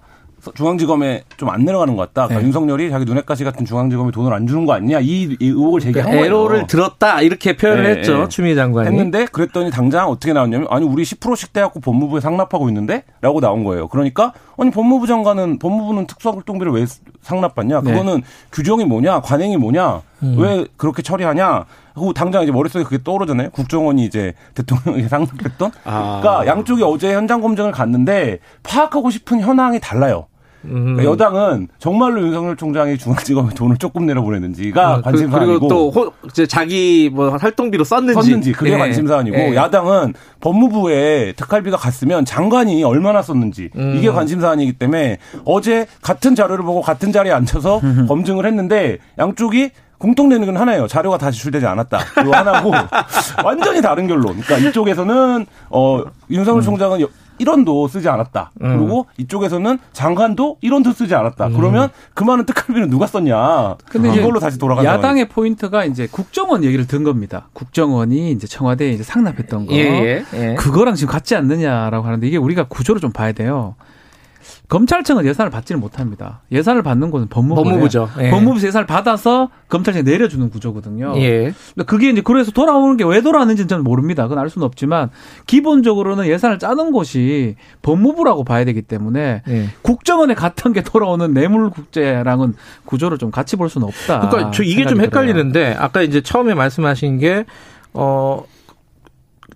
중앙지검에 0.54 1.24
좀 1.36 1.52
안 1.52 1.64
내려가는 1.64 1.94
것 1.96 2.02
같다. 2.02 2.26
그러니까 2.28 2.40
네. 2.40 2.46
윤석열이 2.46 2.90
자기 2.90 3.04
눈엣가시 3.04 3.44
같은 3.44 3.66
중앙지검에 3.66 4.10
돈을 4.10 4.32
안 4.32 4.46
주는 4.46 4.64
거 4.64 4.72
아니냐 4.72 5.00
이, 5.00 5.36
이 5.38 5.46
의혹을 5.46 5.80
제기한 5.80 6.10
그러니까 6.10 6.10
거예요. 6.10 6.24
에러를 6.50 6.66
들었다 6.66 7.20
이렇게 7.20 7.56
표현을 7.56 7.82
네, 7.84 7.90
했죠 7.90 8.18
네. 8.18 8.28
추미애 8.28 8.54
장관이. 8.54 8.88
했는데 8.88 9.26
그랬더니 9.26 9.70
당장 9.70 10.08
어떻게 10.08 10.32
나왔냐면 10.32 10.66
아니 10.70 10.86
우리 10.86 11.02
10%씩 11.02 11.52
떼갖고 11.52 11.80
법무부에 11.80 12.20
상납하고 12.20 12.68
있는데라고 12.68 13.40
나온 13.40 13.64
거예요. 13.64 13.88
그러니까 13.88 14.32
아니 14.58 14.70
법무부 14.70 15.06
장관은 15.06 15.58
법무부는 15.58 16.06
특수활동비를 16.06 16.72
왜 16.72 16.86
상납받냐? 17.20 17.82
네. 17.82 17.90
그거는 17.92 18.22
규정이 18.52 18.84
뭐냐? 18.86 19.20
관행이 19.20 19.56
뭐냐? 19.58 20.00
음. 20.22 20.36
왜 20.38 20.64
그렇게 20.76 21.02
처리하냐? 21.02 21.64
하고 21.94 22.12
당장 22.14 22.42
이제 22.42 22.50
머릿속에 22.52 22.84
그게 22.84 22.98
떠오르잖아요. 23.04 23.50
국정원이 23.50 24.04
이제 24.06 24.32
대통령에게 24.54 25.06
상납했던. 25.08 25.70
아. 25.84 26.20
그러니까 26.22 26.46
양쪽이 26.46 26.82
어제 26.82 27.12
현장 27.14 27.42
검증을 27.42 27.72
갔는데 27.72 28.38
파악하고 28.62 29.10
싶은 29.10 29.40
현황이 29.40 29.78
달라요. 29.78 30.26
음. 30.64 30.96
그러니까 30.96 31.04
여당은 31.04 31.68
정말로 31.78 32.20
윤석열 32.22 32.56
총장이 32.56 32.98
중앙지검에 32.98 33.54
돈을 33.54 33.76
조금 33.78 34.06
내려보내는지가 34.06 34.92
어, 34.92 34.96
그- 34.96 35.02
관심사이고 35.02 35.46
그리고 35.46 35.68
또 35.68 35.90
호, 35.90 36.12
자기 36.46 37.10
뭐 37.12 37.30
활동비로 37.30 37.84
썼는지, 37.84 38.14
썼는지 38.14 38.52
그게 38.52 38.72
예. 38.74 38.78
관심사안이고 38.78 39.36
예. 39.36 39.54
야당은 39.54 40.14
법무부에 40.40 41.32
특활비가 41.36 41.76
갔으면 41.76 42.24
장관이 42.24 42.84
얼마나 42.84 43.22
썼는지 43.22 43.70
음. 43.76 43.94
이게 43.96 44.10
관심사안이기 44.10 44.74
때문에 44.74 45.18
어제 45.44 45.86
같은 46.02 46.34
자료를 46.34 46.64
보고 46.64 46.80
같은 46.80 47.12
자리에 47.12 47.32
앉혀서 47.32 47.80
검증을 48.08 48.46
했는데 48.46 48.98
양쪽이 49.18 49.70
공통되는 49.98 50.46
건 50.46 50.56
하나예요. 50.56 50.88
자료가 50.88 51.16
다 51.16 51.30
제출되지 51.30 51.64
않았다. 51.64 52.00
이거 52.22 52.32
하나고 52.36 52.72
완전히 53.44 53.80
다른 53.80 54.08
결론. 54.08 54.40
그러니까 54.40 54.68
이쪽에서는 54.68 55.46
어 55.70 56.02
윤석열 56.28 56.60
총장은 56.62 57.00
여- 57.02 57.08
1원도 57.40 57.88
쓰지 57.88 58.08
않았다. 58.08 58.52
음. 58.62 58.78
그리고 58.78 59.06
이쪽에서는 59.18 59.78
장관도 59.92 60.58
1원도 60.62 60.94
쓰지 60.94 61.14
않았다. 61.14 61.50
그러면 61.50 61.88
그 62.14 62.24
많은 62.24 62.46
특활비는 62.46 62.90
누가 62.90 63.06
썼냐? 63.06 63.76
근데 63.88 64.12
이걸로 64.14 64.38
다시 64.40 64.58
돌아가는 64.58 64.88
야당의 64.88 65.28
포인트가 65.28 65.84
이제 65.84 66.06
국정원 66.10 66.64
얘기를 66.64 66.86
든 66.86 67.04
겁니다. 67.04 67.48
국정원이 67.52 68.32
이제 68.32 68.46
청와대에 68.46 68.90
이제 68.90 69.02
상납했던 69.02 69.66
거. 69.66 69.74
예, 69.74 69.78
예, 69.80 70.24
예. 70.34 70.54
그거랑 70.54 70.94
지금 70.94 71.12
같지 71.12 71.34
않느냐라고 71.34 72.06
하는데 72.06 72.26
이게 72.26 72.36
우리가 72.36 72.64
구조를 72.68 73.00
좀 73.00 73.12
봐야 73.12 73.32
돼요. 73.32 73.74
검찰청은 74.72 75.26
예산을 75.26 75.50
받지는 75.50 75.82
못합니다. 75.82 76.40
예산을 76.50 76.82
받는 76.82 77.10
곳은 77.10 77.28
법무부예요. 77.28 77.64
법무부 77.64 77.88
죠. 77.90 78.08
예. 78.20 78.30
법무부에서 78.30 78.68
예산을 78.68 78.86
받아서 78.86 79.50
검찰청에 79.68 80.02
내려주는 80.02 80.48
구조거든요. 80.48 81.12
예. 81.18 81.52
근데 81.74 81.84
그게 81.84 82.08
이제 82.08 82.22
그래서 82.22 82.52
돌아오는 82.52 82.96
게 82.96 83.04
왜 83.04 83.20
돌아왔는지는 83.20 83.68
저는 83.68 83.84
모릅니다. 83.84 84.22
그건 84.22 84.38
알 84.38 84.48
수는 84.48 84.64
없지만 84.64 85.10
기본적으로는 85.46 86.26
예산을 86.26 86.58
짜는 86.58 86.90
곳이 86.92 87.56
법무부라고 87.82 88.44
봐야 88.44 88.64
되기 88.64 88.80
때문에 88.80 89.42
예. 89.46 89.68
국정원에 89.82 90.32
갔던 90.32 90.72
게 90.72 90.82
돌아오는 90.82 91.34
뇌물 91.34 91.68
국제랑은 91.68 92.54
구조를 92.86 93.18
좀 93.18 93.30
같이 93.30 93.56
볼 93.56 93.68
수는 93.68 93.86
없다. 93.88 94.20
그러니까 94.30 94.50
저 94.52 94.62
이게 94.62 94.86
좀. 94.86 95.02
헷갈리는데 95.02 95.76
아까 95.78 96.00
이제 96.00 96.22
처음에 96.22 96.54
말씀하신 96.54 97.18
게 97.18 97.44
어, 97.92 98.42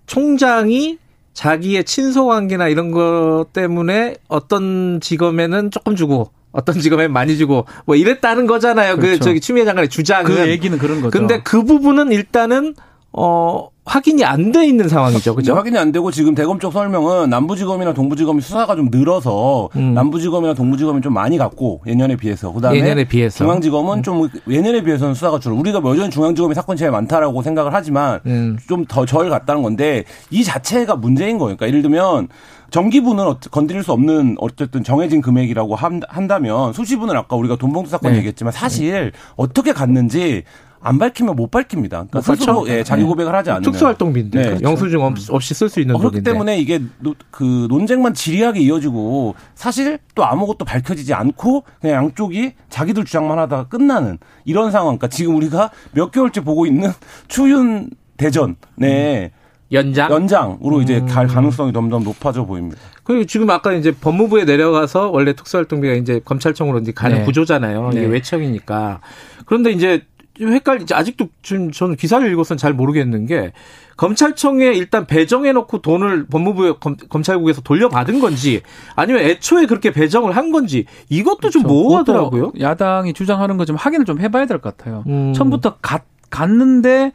총장이 0.05 0.99
자기의 1.37 1.83
친소 1.83 2.25
관계나 2.25 2.67
이런 2.67 2.89
것 2.89 3.49
때문에 3.53 4.15
어떤 4.27 4.99
직업에는 4.99 5.69
조금 5.69 5.95
주고 5.95 6.31
어떤 6.51 6.79
직업에 6.79 7.07
많이 7.07 7.37
주고 7.37 7.67
뭐 7.85 7.95
이랬다는 7.95 8.47
거잖아요. 8.47 8.95
그 8.95 9.01
그렇죠. 9.01 9.19
저기 9.25 9.39
추미애 9.39 9.63
장관의 9.63 9.87
주장은. 9.89 10.25
그 10.25 10.49
얘기는 10.49 10.75
그런 10.79 10.99
거죠. 10.99 11.11
근데 11.11 11.43
그 11.43 11.63
부분은 11.63 12.11
일단은 12.11 12.73
어 13.13 13.69
확인이 13.85 14.23
안 14.25 14.51
돼 14.51 14.67
있는 14.67 14.89
상황이죠. 14.89 15.33
그죠? 15.33 15.55
확인이 15.55 15.77
안 15.77 15.93
되고 15.93 16.11
지금 16.11 16.35
대검 16.35 16.59
쪽 16.59 16.73
설명은 16.73 17.29
남부지검이나 17.29 17.93
동부지검이 17.93 18.41
수사가 18.41 18.75
좀 18.75 18.89
늘어서 18.91 19.69
음. 19.77 19.93
남부지검이나 19.93 20.53
동부지검이 20.53 21.01
좀 21.01 21.13
많이 21.13 21.37
갔고 21.37 21.81
예년에 21.87 22.17
비해서 22.17 22.51
그다음에 22.51 22.77
예년에 22.79 23.05
비해서. 23.05 23.43
음. 23.43 23.47
중앙지검은 23.47 24.03
좀 24.03 24.27
예년에 24.49 24.83
비해서는 24.83 25.13
수사가 25.13 25.39
줄어. 25.39 25.55
우리가 25.55 25.81
여전히 25.85 26.09
중앙지검이 26.09 26.53
사건이 26.53 26.77
제일 26.77 26.91
많다라고 26.91 27.41
생각을 27.41 27.73
하지만 27.73 28.19
음. 28.25 28.57
좀더 28.67 29.05
절 29.05 29.29
같다는 29.29 29.63
건데 29.63 30.03
이 30.29 30.43
자체가 30.43 30.97
문제인 30.97 31.37
거예요. 31.37 31.55
그러니까 31.55 31.67
예를 31.67 31.81
들면 31.81 32.27
정기분은 32.71 33.25
어- 33.25 33.37
건드릴 33.49 33.83
수 33.83 33.93
없는 33.93 34.35
어쨌든 34.39 34.83
정해진 34.83 35.21
금액이라고 35.21 35.75
한- 35.75 36.01
한다면 36.09 36.73
수시분은 36.73 37.15
아까 37.15 37.37
우리가 37.37 37.55
돈봉투 37.55 37.89
사건 37.89 38.11
네. 38.11 38.17
얘기했지만 38.17 38.51
사실 38.51 39.13
어떻게 39.37 39.71
갔는지 39.71 40.43
안 40.87 40.97
밝히면 40.99 41.35
못 41.35 41.51
밝힙니다. 41.51 42.05
그러니까? 42.09 42.21
스스로 42.21 42.65
예, 42.69 42.83
자기 42.83 43.01
네. 43.03 43.07
고백을 43.09 43.35
하지 43.35 43.49
않으면 43.51 43.63
특수활동비인데 43.63 44.39
네, 44.41 44.45
그렇죠. 44.49 44.63
영수증 44.63 45.01
없- 45.01 45.29
없이 45.31 45.53
쓸 45.53 45.67
수 45.67 45.81
있는 45.81 45.95
어, 45.95 45.97
그렇기. 45.99 46.23
때문에 46.23 46.57
이게 46.59 46.79
노- 46.99 47.13
그 47.29 47.67
논쟁만 47.69 48.13
지리하게 48.13 48.61
이어지고 48.61 49.35
사실 49.53 49.99
또 50.15 50.23
아무것도 50.25 50.63
밝혀지지 50.63 51.13
않고 51.13 51.63
그냥 51.81 51.95
양쪽이 52.05 52.53
자기들 52.69 53.03
주장만 53.03 53.37
하다가 53.37 53.67
끝나는 53.67 54.17
이런 54.45 54.71
상황. 54.71 54.97
그러니까 54.97 55.07
지금 55.09 55.35
우리가 55.35 55.71
몇 55.91 56.11
개월째 56.11 56.41
보고 56.41 56.65
있는 56.65 56.89
추윤 57.27 57.89
대전의 58.15 59.31
연장. 59.73 60.09
연장으로 60.11 60.81
이제 60.81 60.99
음. 60.99 61.05
갈 61.07 61.27
가능성이 61.27 61.73
점점 61.73 62.03
높아져 62.03 62.45
보입니다. 62.45 62.79
그리고 63.03 63.25
지금 63.25 63.49
아까 63.49 63.73
이제 63.73 63.91
법무부에 63.91 64.45
내려가서 64.45 65.09
원래 65.09 65.33
특수활동비가 65.33 65.93
이제 65.95 66.21
검찰청으로 66.23 66.79
이제 66.79 66.93
가는 66.93 67.19
네. 67.19 67.25
구조잖아요. 67.25 67.89
이게 67.91 68.01
네. 68.01 68.07
외청이니까. 68.07 69.01
그런데 69.45 69.71
이제 69.71 70.03
좀 70.37 70.53
헷갈리지. 70.53 70.93
아직도 70.93 71.27
지금 71.41 71.71
저는 71.71 71.95
기사를 71.95 72.29
읽어서는 72.31 72.57
잘 72.57 72.73
모르겠는 72.73 73.25
게 73.25 73.51
검찰청에 73.97 74.65
일단 74.67 75.07
배정해 75.07 75.51
놓고 75.53 75.81
돈을 75.81 76.27
법무부에 76.27 76.73
검, 76.79 76.95
검찰국에서 77.09 77.61
돌려받은 77.61 78.19
건지 78.19 78.61
아니면 78.95 79.23
애초에 79.23 79.65
그렇게 79.65 79.91
배정을 79.91 80.35
한 80.35 80.51
건지 80.51 80.85
이것도 81.09 81.49
좀 81.49 81.63
그렇죠. 81.63 81.67
모호하더라고요. 81.67 82.51
그것도 82.51 82.59
야당이 82.63 83.13
주장하는 83.13 83.57
거 83.57 83.65
좀 83.65 83.75
확인을 83.75 84.05
좀 84.05 84.19
해봐야 84.19 84.45
될 84.45 84.59
것 84.59 84.77
같아요. 84.77 85.03
음. 85.07 85.33
처음부터 85.33 85.77
갔, 85.81 86.03
갔는데 86.29 87.11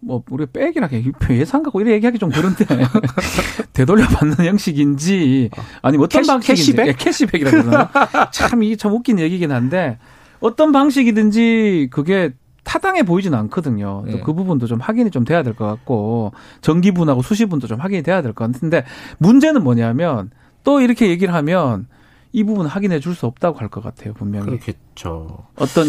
뭐 0.00 0.22
우리가 0.30 0.50
빼기라 0.52 0.88
예상 1.30 1.62
갖고 1.62 1.80
이래 1.80 1.92
얘기하기 1.92 2.18
좀 2.18 2.30
그런데 2.30 2.64
되돌려 3.72 4.06
받는 4.06 4.44
형식인지 4.44 5.50
아니면 5.82 6.04
어떤 6.04 6.22
캐시- 6.22 6.26
방식인지 6.26 6.62
캐시백? 6.72 6.86
예, 6.88 6.92
캐시백이라 6.92 7.50
그러나 7.50 7.90
참 8.32 8.62
이게 8.62 8.76
참 8.76 8.92
웃긴 8.92 9.18
얘기긴 9.18 9.52
한데 9.52 9.98
어떤 10.40 10.70
방식이든지 10.72 11.88
그게 11.90 12.32
타당해 12.66 13.04
보이지는 13.04 13.38
않거든요. 13.38 14.02
네. 14.04 14.12
또그 14.18 14.34
부분도 14.34 14.66
좀 14.66 14.80
확인이 14.80 15.10
좀 15.10 15.24
돼야 15.24 15.42
될 15.42 15.54
것 15.54 15.64
같고 15.66 16.32
정기분하고 16.60 17.22
수시분도 17.22 17.66
좀 17.68 17.78
확인이 17.80 18.02
돼야 18.02 18.20
될 18.20 18.32
것 18.34 18.50
같은데 18.52 18.84
문제는 19.18 19.62
뭐냐면 19.62 20.30
또 20.64 20.80
이렇게 20.80 21.08
얘기를 21.08 21.32
하면 21.32 21.86
이 22.32 22.42
부분 22.44 22.66
확인해 22.66 22.98
줄 23.00 23.14
수 23.14 23.24
없다고 23.26 23.58
할 23.60 23.68
것 23.68 23.82
같아요 23.82 24.12
분명히 24.14 24.46
그렇겠죠. 24.46 25.46
어떤 25.56 25.86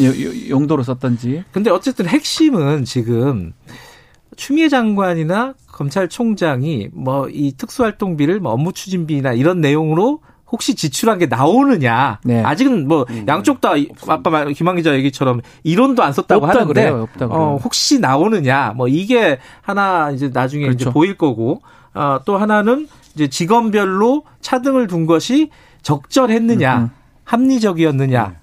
용도로 0.49 0.83
썼던지 0.83 1.43
근데 1.51 1.71
어쨌든 1.71 2.05
핵심은 2.07 2.85
지금 2.85 3.53
추미애 4.35 4.69
장관이나 4.69 5.55
검찰총장이 5.71 6.89
뭐 6.93 7.27
이 7.31 7.53
특수활동비를 7.57 8.39
뭐 8.39 8.51
업무 8.51 8.71
추진비나 8.71 9.33
이런 9.33 9.61
내용으로 9.61 10.21
혹시 10.51 10.75
지출한 10.75 11.19
게 11.19 11.25
나오느냐. 11.25 12.19
네. 12.23 12.41
아직은 12.43 12.87
뭐 12.87 13.05
음. 13.09 13.25
양쪽 13.27 13.59
다 13.59 13.75
이- 13.75 13.89
아까 14.07 14.29
말 14.29 14.51
김한 14.53 14.75
기자 14.77 14.93
얘기처럼 14.95 15.41
이론도 15.63 16.01
안 16.03 16.13
썼다고 16.13 16.45
없다 16.45 16.59
하는데 16.61 16.73
그래요, 16.73 17.01
없다 17.03 17.27
그래요. 17.27 17.41
어, 17.41 17.57
혹시 17.61 17.99
나오느냐. 17.99 18.73
뭐 18.75 18.87
이게 18.87 19.39
하나 19.61 20.09
이제 20.11 20.29
나중에 20.33 20.65
이제 20.67 20.73
그렇죠. 20.85 20.91
보일 20.93 21.17
거고 21.17 21.61
아, 21.93 22.19
또 22.25 22.37
하나는 22.37 22.87
이제 23.15 23.27
직원별로 23.27 24.23
차등을 24.41 24.87
둔 24.87 25.05
것이 25.05 25.49
적절했느냐. 25.81 26.77
음, 26.77 26.81
음. 26.83 26.89
합리적이었느냐. 27.23 28.35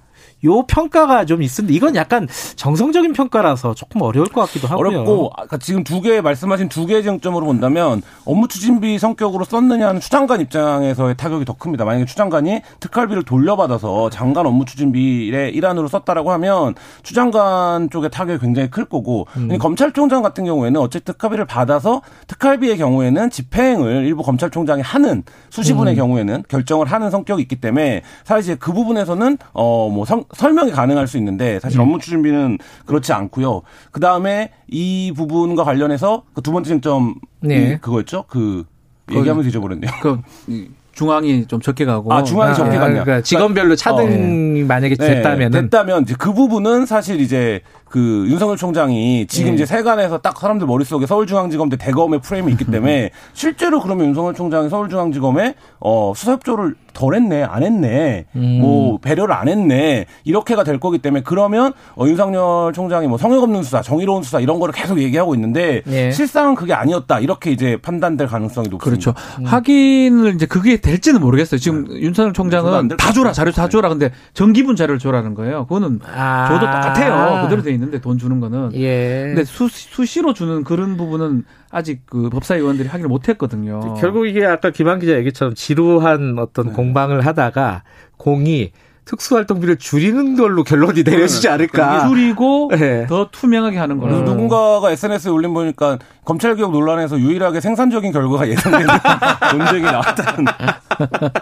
요 0.45 0.63
평가가 0.67 1.25
좀 1.25 1.43
있는데 1.43 1.73
이건 1.75 1.97
약간 1.97 2.29
정성적인 2.57 3.13
평가라서 3.13 3.75
조금 3.75 4.03
어려울 4.03 4.29
것 4.29 4.43
같기도 4.43 4.69
하고요. 4.69 4.89
어렵고 4.89 5.31
아까 5.37 5.57
지금 5.59 5.83
두 5.83 6.01
개 6.05 6.21
말씀하신 6.21 6.69
두 6.69 6.85
개의 6.87 7.03
쟁점으로 7.03 7.47
본다면 7.47 8.03
업무 8.27 8.47
추진비 8.47 8.99
성격으로 8.99 9.45
썼느냐는 9.45 10.01
추장관 10.01 10.41
입장에서의 10.43 11.17
타격이 11.17 11.45
더 11.47 11.55
큽니다. 11.55 11.85
만약에 11.87 12.05
추장관이 12.05 12.61
특활비를 12.81 13.23
돌려받아서 13.23 14.11
장관 14.11 14.45
업무 14.47 14.65
추진비의 14.67 15.55
일환으로 15.55 15.89
썼다라고 15.89 16.31
하면 16.33 16.75
추장관 17.03 17.89
쪽의 17.91 18.11
타격이 18.11 18.41
굉장히 18.41 18.71
클 18.71 18.85
거고 18.85 19.27
음. 19.37 19.57
검찰총장 19.57 20.23
같은 20.23 20.45
경우에는 20.45 20.79
어쨌든 20.81 21.15
특활비를 21.15 21.47
받아서 21.47 22.03
특활비의 22.27 22.77
경우에는 22.77 23.31
집행을 23.31 24.05
일부 24.05 24.23
검찰총장이 24.23 24.83
하는 24.83 25.23
수시분의 25.51 25.95
음. 25.95 25.97
경우에는 25.97 26.43
결정을 26.49 26.87
하는 26.87 27.11
성격이 27.11 27.41
있기 27.43 27.57
때문에 27.57 28.03
사실 28.25 28.57
그 28.57 28.73
부분에서는 28.73 29.39
어뭐 29.53 30.05
설명이 30.37 30.71
가능할 30.71 31.09
수 31.09 31.19
있는데 31.19 31.59
사실 31.61 31.81
음. 31.81 31.83
업무 31.83 31.99
추진비는 31.99 32.59
그렇지 32.87 33.13
않고요. 33.13 33.63
그 33.91 34.01
다음에 34.01 34.51
이 34.69 35.13
부분과 35.17 35.65
관련해서 35.65 36.23
그 36.33 36.45
두 36.45 36.53
번째 36.53 36.69
쟁점 36.69 37.15
네. 37.41 37.79
그거였죠. 37.81 38.27
그 38.29 38.65
얘기하면서 39.11 39.49
잊어버렸네요. 39.49 39.91
그 40.03 40.21
이, 40.47 40.69
중앙이 40.93 41.47
좀 41.47 41.61
적게 41.61 41.85
가고 41.85 42.13
아, 42.13 42.23
중앙이 42.23 42.55
적게 42.55 42.77
갔네요. 42.77 43.03
그러니까 43.03 43.23
직원별로 43.23 43.75
차등이 43.75 44.63
만약에 44.63 44.95
네, 44.95 45.15
됐다면은 45.17 45.63
됐다면 45.63 46.03
이제 46.03 46.15
그 46.17 46.33
부분은 46.33 46.87
사실 46.87 47.21
이제 47.21 47.63
그 47.95 48.25
윤석열 48.27 48.57
총장이 48.57 49.29
지금 49.29 49.51
네. 49.51 49.55
이제 49.55 49.67
세간에서 49.67 50.19
딱 50.19 50.37
사람들 50.37 50.67
머릿속에 50.67 51.07
서울중앙지검 51.07 51.69
대 51.69 51.77
대검의 51.77 52.23
프레임이 52.23 52.51
있기 52.51 52.65
때문에 52.65 53.11
실제로 53.35 53.81
그러면 53.81 54.07
윤석열 54.07 54.35
총장이 54.35 54.69
서울중앙지검에 54.69 55.55
어 55.79 56.13
수사협조를 56.17 56.75
덜 56.93 57.15
했네 57.15 57.45
안 57.45 57.63
했네 57.63 58.25
음. 58.35 58.59
뭐 58.61 58.99
배려를 58.99 59.33
안 59.33 59.47
했네 59.47 60.07
이렇게가 60.25 60.65
될 60.65 60.81
거기 60.81 60.99
때문에 60.99 61.23
그러면 61.25 61.73
어 61.97 62.07
윤석열 62.07 62.73
총장이 62.73 63.07
뭐 63.07 63.17
성역 63.17 63.45
없는 63.45 63.63
수사 63.63 63.81
정의로운 63.81 64.25
수사 64.25 64.41
이런 64.41 64.59
거를 64.59 64.75
계속 64.75 64.99
얘기하고 64.99 65.37
있는데 65.37 65.83
예. 65.87 66.11
실상은 66.11 66.57
그게 66.57 66.73
아니었다 66.73 67.21
이렇게 67.21 67.53
이제 67.53 67.77
판단될 67.81 68.27
가능성이 68.27 68.71
높습니다. 68.71 69.13
그렇죠. 69.13 69.15
확인을 69.45 70.35
이제 70.35 70.47
그게 70.47 70.79
될지는 70.79 71.21
모르겠어요. 71.21 71.61
지금 71.61 71.87
저도 71.87 72.01
윤석열 72.01 72.29
안 72.31 72.35
총장은 72.35 72.89
다 72.97 73.13
줘라. 73.13 73.33
자료 73.33 73.53
다 73.53 73.69
줘라 73.69 73.89
근데 73.89 74.11
정기분 74.33 74.75
자료를 74.75 74.99
줘라는 74.99 75.35
거예요. 75.35 75.67
그거는 75.67 76.01
아. 76.13 76.49
줘도 76.49 76.61
똑같아요. 76.67 77.43
그대로 77.43 77.63
돼 77.63 77.71
있는 77.73 77.84
데 77.91 77.99
돈 78.01 78.19
주는 78.19 78.41
거는. 78.41 78.71
예. 78.75 79.25
근데 79.29 79.45
수, 79.45 79.69
수시로 79.69 80.35
주는 80.35 80.63
그런 80.65 80.97
부분은 80.97 81.45
아직 81.71 82.03
그 82.07 82.29
법사위원들이 82.31 82.89
확인을 82.89 83.09
못 83.09 83.29
했거든요. 83.29 83.95
결국 84.01 84.27
이게 84.27 84.45
아까 84.47 84.71
김한 84.71 84.99
기자 85.01 85.15
얘기처럼 85.17 85.55
지루한 85.55 86.37
어떤 86.39 86.69
네. 86.69 86.73
공방을 86.73 87.25
하다가 87.27 87.83
공이 88.17 88.73
특수활동비를 89.05 89.77
줄이는 89.77 90.35
걸로 90.35 90.65
결론이 90.65 91.03
내려지지 91.03 91.49
않을까. 91.49 92.09
줄이고 92.09 92.71
네. 92.73 93.07
더 93.07 93.29
투명하게 93.31 93.77
하는 93.77 94.01
그래서 94.01 94.17
거는 94.21 94.31
누군가가 94.33 94.91
SNS에 94.93 95.31
올린 95.31 95.53
보니까 95.53 95.99
검찰 96.25 96.57
개혁 96.57 96.73
논란에서 96.73 97.19
유일하게 97.19 97.61
생산적인 97.61 98.13
결과가 98.13 98.49
예상되는 98.49 98.87
논쟁이 99.59 99.83
나왔다는. 99.83 100.45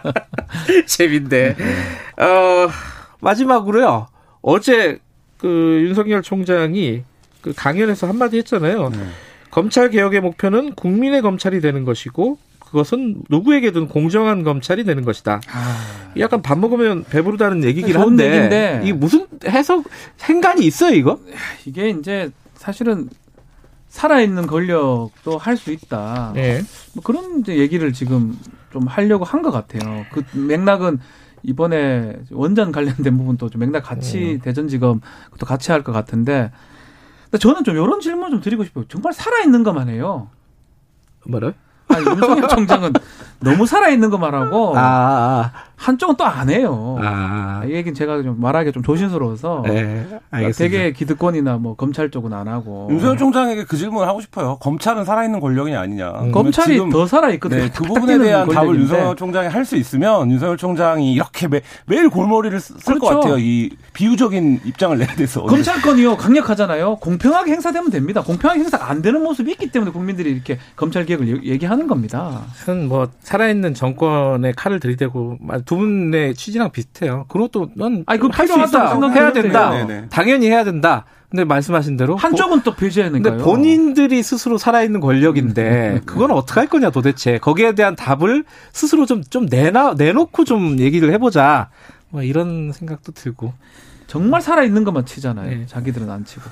재밌네. 0.87 1.51
어, 2.19 2.69
마지막으로요. 3.21 4.09
어제 4.43 4.99
그 5.43 5.81
윤석열 5.89 6.23
총장이 6.23 7.03
그 7.41 7.53
강연에서 7.55 8.07
한마디 8.07 8.39
했잖아요. 8.39 8.93
검찰 9.51 9.91
개혁의 9.91 10.21
목표는 10.21 10.75
국민의 10.75 11.21
검찰이 11.21 11.61
되는 11.61 11.85
것이고 11.85 12.39
그것은 12.61 13.25
누구에게든 13.29 13.89
공정한 13.89 14.45
검찰이 14.45 14.85
되는 14.85 15.05
것이다. 15.05 15.41
약간 16.19 16.41
밥 16.43 16.59
먹으면 16.59 17.05
배부르다는 17.11 17.65
얘기긴 17.65 17.97
한데 17.97 18.27
얘기인데. 18.27 18.81
이게 18.85 18.93
무슨 18.93 19.27
해석 19.47 19.85
행간이 20.23 20.65
있어요 20.65 20.95
이거? 20.95 21.19
이게 21.67 21.91
이제 21.91 22.31
사실은 22.55 23.11
살아있는 23.89 24.47
권력도 24.47 25.37
할 25.39 25.57
수 25.57 25.73
있다. 25.73 26.33
예. 26.37 26.63
뭐 26.95 27.03
그런 27.03 27.43
얘기를 27.49 27.93
지금 27.93 28.39
좀 28.73 28.87
하려고 28.87 29.25
한 29.25 29.43
것 29.43 29.51
같아요. 29.51 30.07
그 30.13 30.23
맥락은 30.39 30.99
이번에 31.43 32.17
원전 32.31 32.73
관련된 32.73 33.17
부분도 33.17 33.49
좀 33.51 33.61
맥락 33.61 33.85
같이 33.85 34.39
대전지검 34.43 35.01
또 35.39 35.47
같이 35.47 35.73
할 35.73 35.83
것 35.83 35.93
같은데 35.93 36.51
저는 37.39 37.65
좀 37.65 37.75
이런 37.75 38.01
질문 38.01 38.31
좀 38.31 38.41
드리고 38.41 38.65
싶어요. 38.65 38.85
정말 38.89 39.13
살아 39.13 39.41
있는 39.41 39.63
것만 39.63 39.89
해요. 39.89 40.29
뭐래? 41.27 41.55
아니, 41.89 42.05
윤석열 42.07 42.49
총장은 42.49 42.93
너무 43.43 43.67
살아있는 43.67 44.11
것만 44.11 44.35
하고 44.35 44.77
아, 44.77 44.81
아, 44.81 45.51
한쪽은 45.77 46.17
또 46.17 46.25
안 46.25 46.49
해요. 46.49 46.97
아. 47.01 47.63
이 47.67 47.73
얘기는 47.73 47.95
제가 47.95 48.23
좀 48.23 48.41
말하기 48.41 48.73
좀 48.73 48.83
조심스러워서 48.83 49.63
네, 49.67 50.07
알겠습니다. 50.31 50.59
되게 50.59 50.93
기득권이나 50.93 51.57
뭐 51.59 51.75
검찰 51.77 52.11
쪽은 52.11 52.33
안 52.33 52.49
하고 52.49 52.89
윤석열 52.91 53.17
총장에게 53.19 53.65
그 53.65 53.77
질문을 53.77 54.07
하고 54.09 54.21
싶어요. 54.21 54.57
검찰은 54.61 55.05
살아있는 55.05 55.41
권력이 55.41 55.75
아니냐. 55.75 56.11
음. 56.23 56.33
검찰이 56.33 56.91
더 56.91 57.07
살아있거든요. 57.07 57.63
네, 57.65 57.71
그 57.75 57.85
부분에 57.85 58.19
대한 58.19 58.49
답을 58.49 58.55
권력인데. 58.69 58.81
윤석열 58.83 59.17
총장이 59.17 59.49
할 59.49 59.63
수 59.65 59.77
있으면 59.77 60.29
윤석열 60.31 60.57
총장이 60.57 61.13
이렇게 61.13 61.47
매, 61.47 61.61
매일 61.87 62.09
골머리를 62.11 62.59
쓸것 62.61 63.01
그렇죠. 63.01 63.21
같아요. 63.21 63.39
이 63.39 63.71
비유적인 63.93 64.61
입장을 64.65 64.97
내야 64.99 65.15
돼서. 65.15 65.43
검찰권이요 65.47 66.17
강력하잖아요. 66.17 66.97
공평하게 66.97 67.53
행사되면 67.53 67.91
됩니다. 67.91 68.23
공평하게 68.23 68.61
행사가 68.61 68.91
안 68.91 69.03
되는 69.03 69.23
모습이 69.23 69.53
있기 69.53 69.71
때문에 69.71 69.93
국민들이 69.93 70.31
이렇게 70.33 70.59
검찰 70.77 71.05
개혁을 71.07 71.29
얘- 71.47 71.51
얘기하는 71.53 71.87
겁니다. 71.87 72.43
하여튼 72.57 72.89
뭐 72.89 73.09
살아있는 73.33 73.73
정권의 73.73 74.53
칼을 74.55 74.79
들이대고 74.79 75.39
두 75.65 75.77
분의 75.77 76.35
취지랑 76.35 76.71
비슷해요. 76.71 77.25
그것도 77.29 77.71
넌 77.77 78.05
아니, 78.07 78.21
그거 78.21 78.33
할수 78.33 78.55
필요하다고 78.55 79.07
있다. 79.07 79.11
해야 79.11 79.33
된다. 79.33 79.71
네네. 79.71 80.07
당연히 80.11 80.49
해야 80.49 80.65
된다. 80.65 81.07
근데 81.31 81.45
말씀하신 81.45 81.97
대로 81.97 82.15
한쪽은 82.17 82.61
또 82.63 82.75
배제하니까요. 82.75 83.23
근데 83.23 83.43
본인들이 83.43 84.23
스스로 84.23 84.59
살아있는 84.59 85.01
권력인데 85.01 86.03
그건 86.05 86.31
어떻게 86.31 86.61
할 86.61 86.69
거냐 86.69 86.91
도대체 86.91 87.39
거기에 87.39 87.75
대한 87.75 87.97
답을 87.97 88.45
스스로 88.73 89.07
좀좀 89.07 89.47
내놔 89.47 89.95
내놓고 89.97 90.45
좀 90.45 90.79
얘기를 90.79 91.11
해보자 91.15 91.71
뭐 92.11 92.23
이런 92.23 92.73
생각도 92.73 93.13
들고 93.13 93.55
정말 94.09 94.43
살아있는 94.43 94.85
것만 94.85 95.07
치잖아요. 95.07 95.49
네. 95.49 95.67
자기들은 95.67 96.11
안 96.11 96.27
치고. 96.27 96.43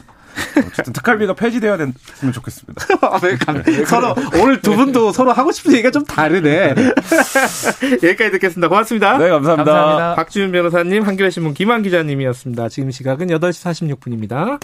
어쨌든 0.56 0.92
특활비가 0.92 1.34
폐지되어야 1.34 1.76
됐으면 1.76 2.32
좋겠습니다. 2.32 2.87
서로 3.87 4.14
오늘 4.40 4.60
두 4.60 4.76
분도 4.76 5.12
서로 5.12 5.32
하고 5.32 5.52
싶은 5.52 5.72
얘기가 5.72 5.90
좀 5.90 6.04
다르네 6.04 6.75
여기까지 8.02 8.30
듣겠습니다 8.32 8.68
고맙습니다 8.68 9.18
네, 9.18 9.28
감사합니다. 9.28 9.72
감사합니다. 9.72 10.14
박지훈 10.16 10.52
변호사님 10.52 11.02
한겨레 11.02 11.30
신문 11.30 11.54
김한 11.54 11.82
기자님이었습니다 11.82 12.68
지금 12.68 12.90
시각은 12.90 13.28
8시 13.28 13.96
46분입니다 13.99 14.60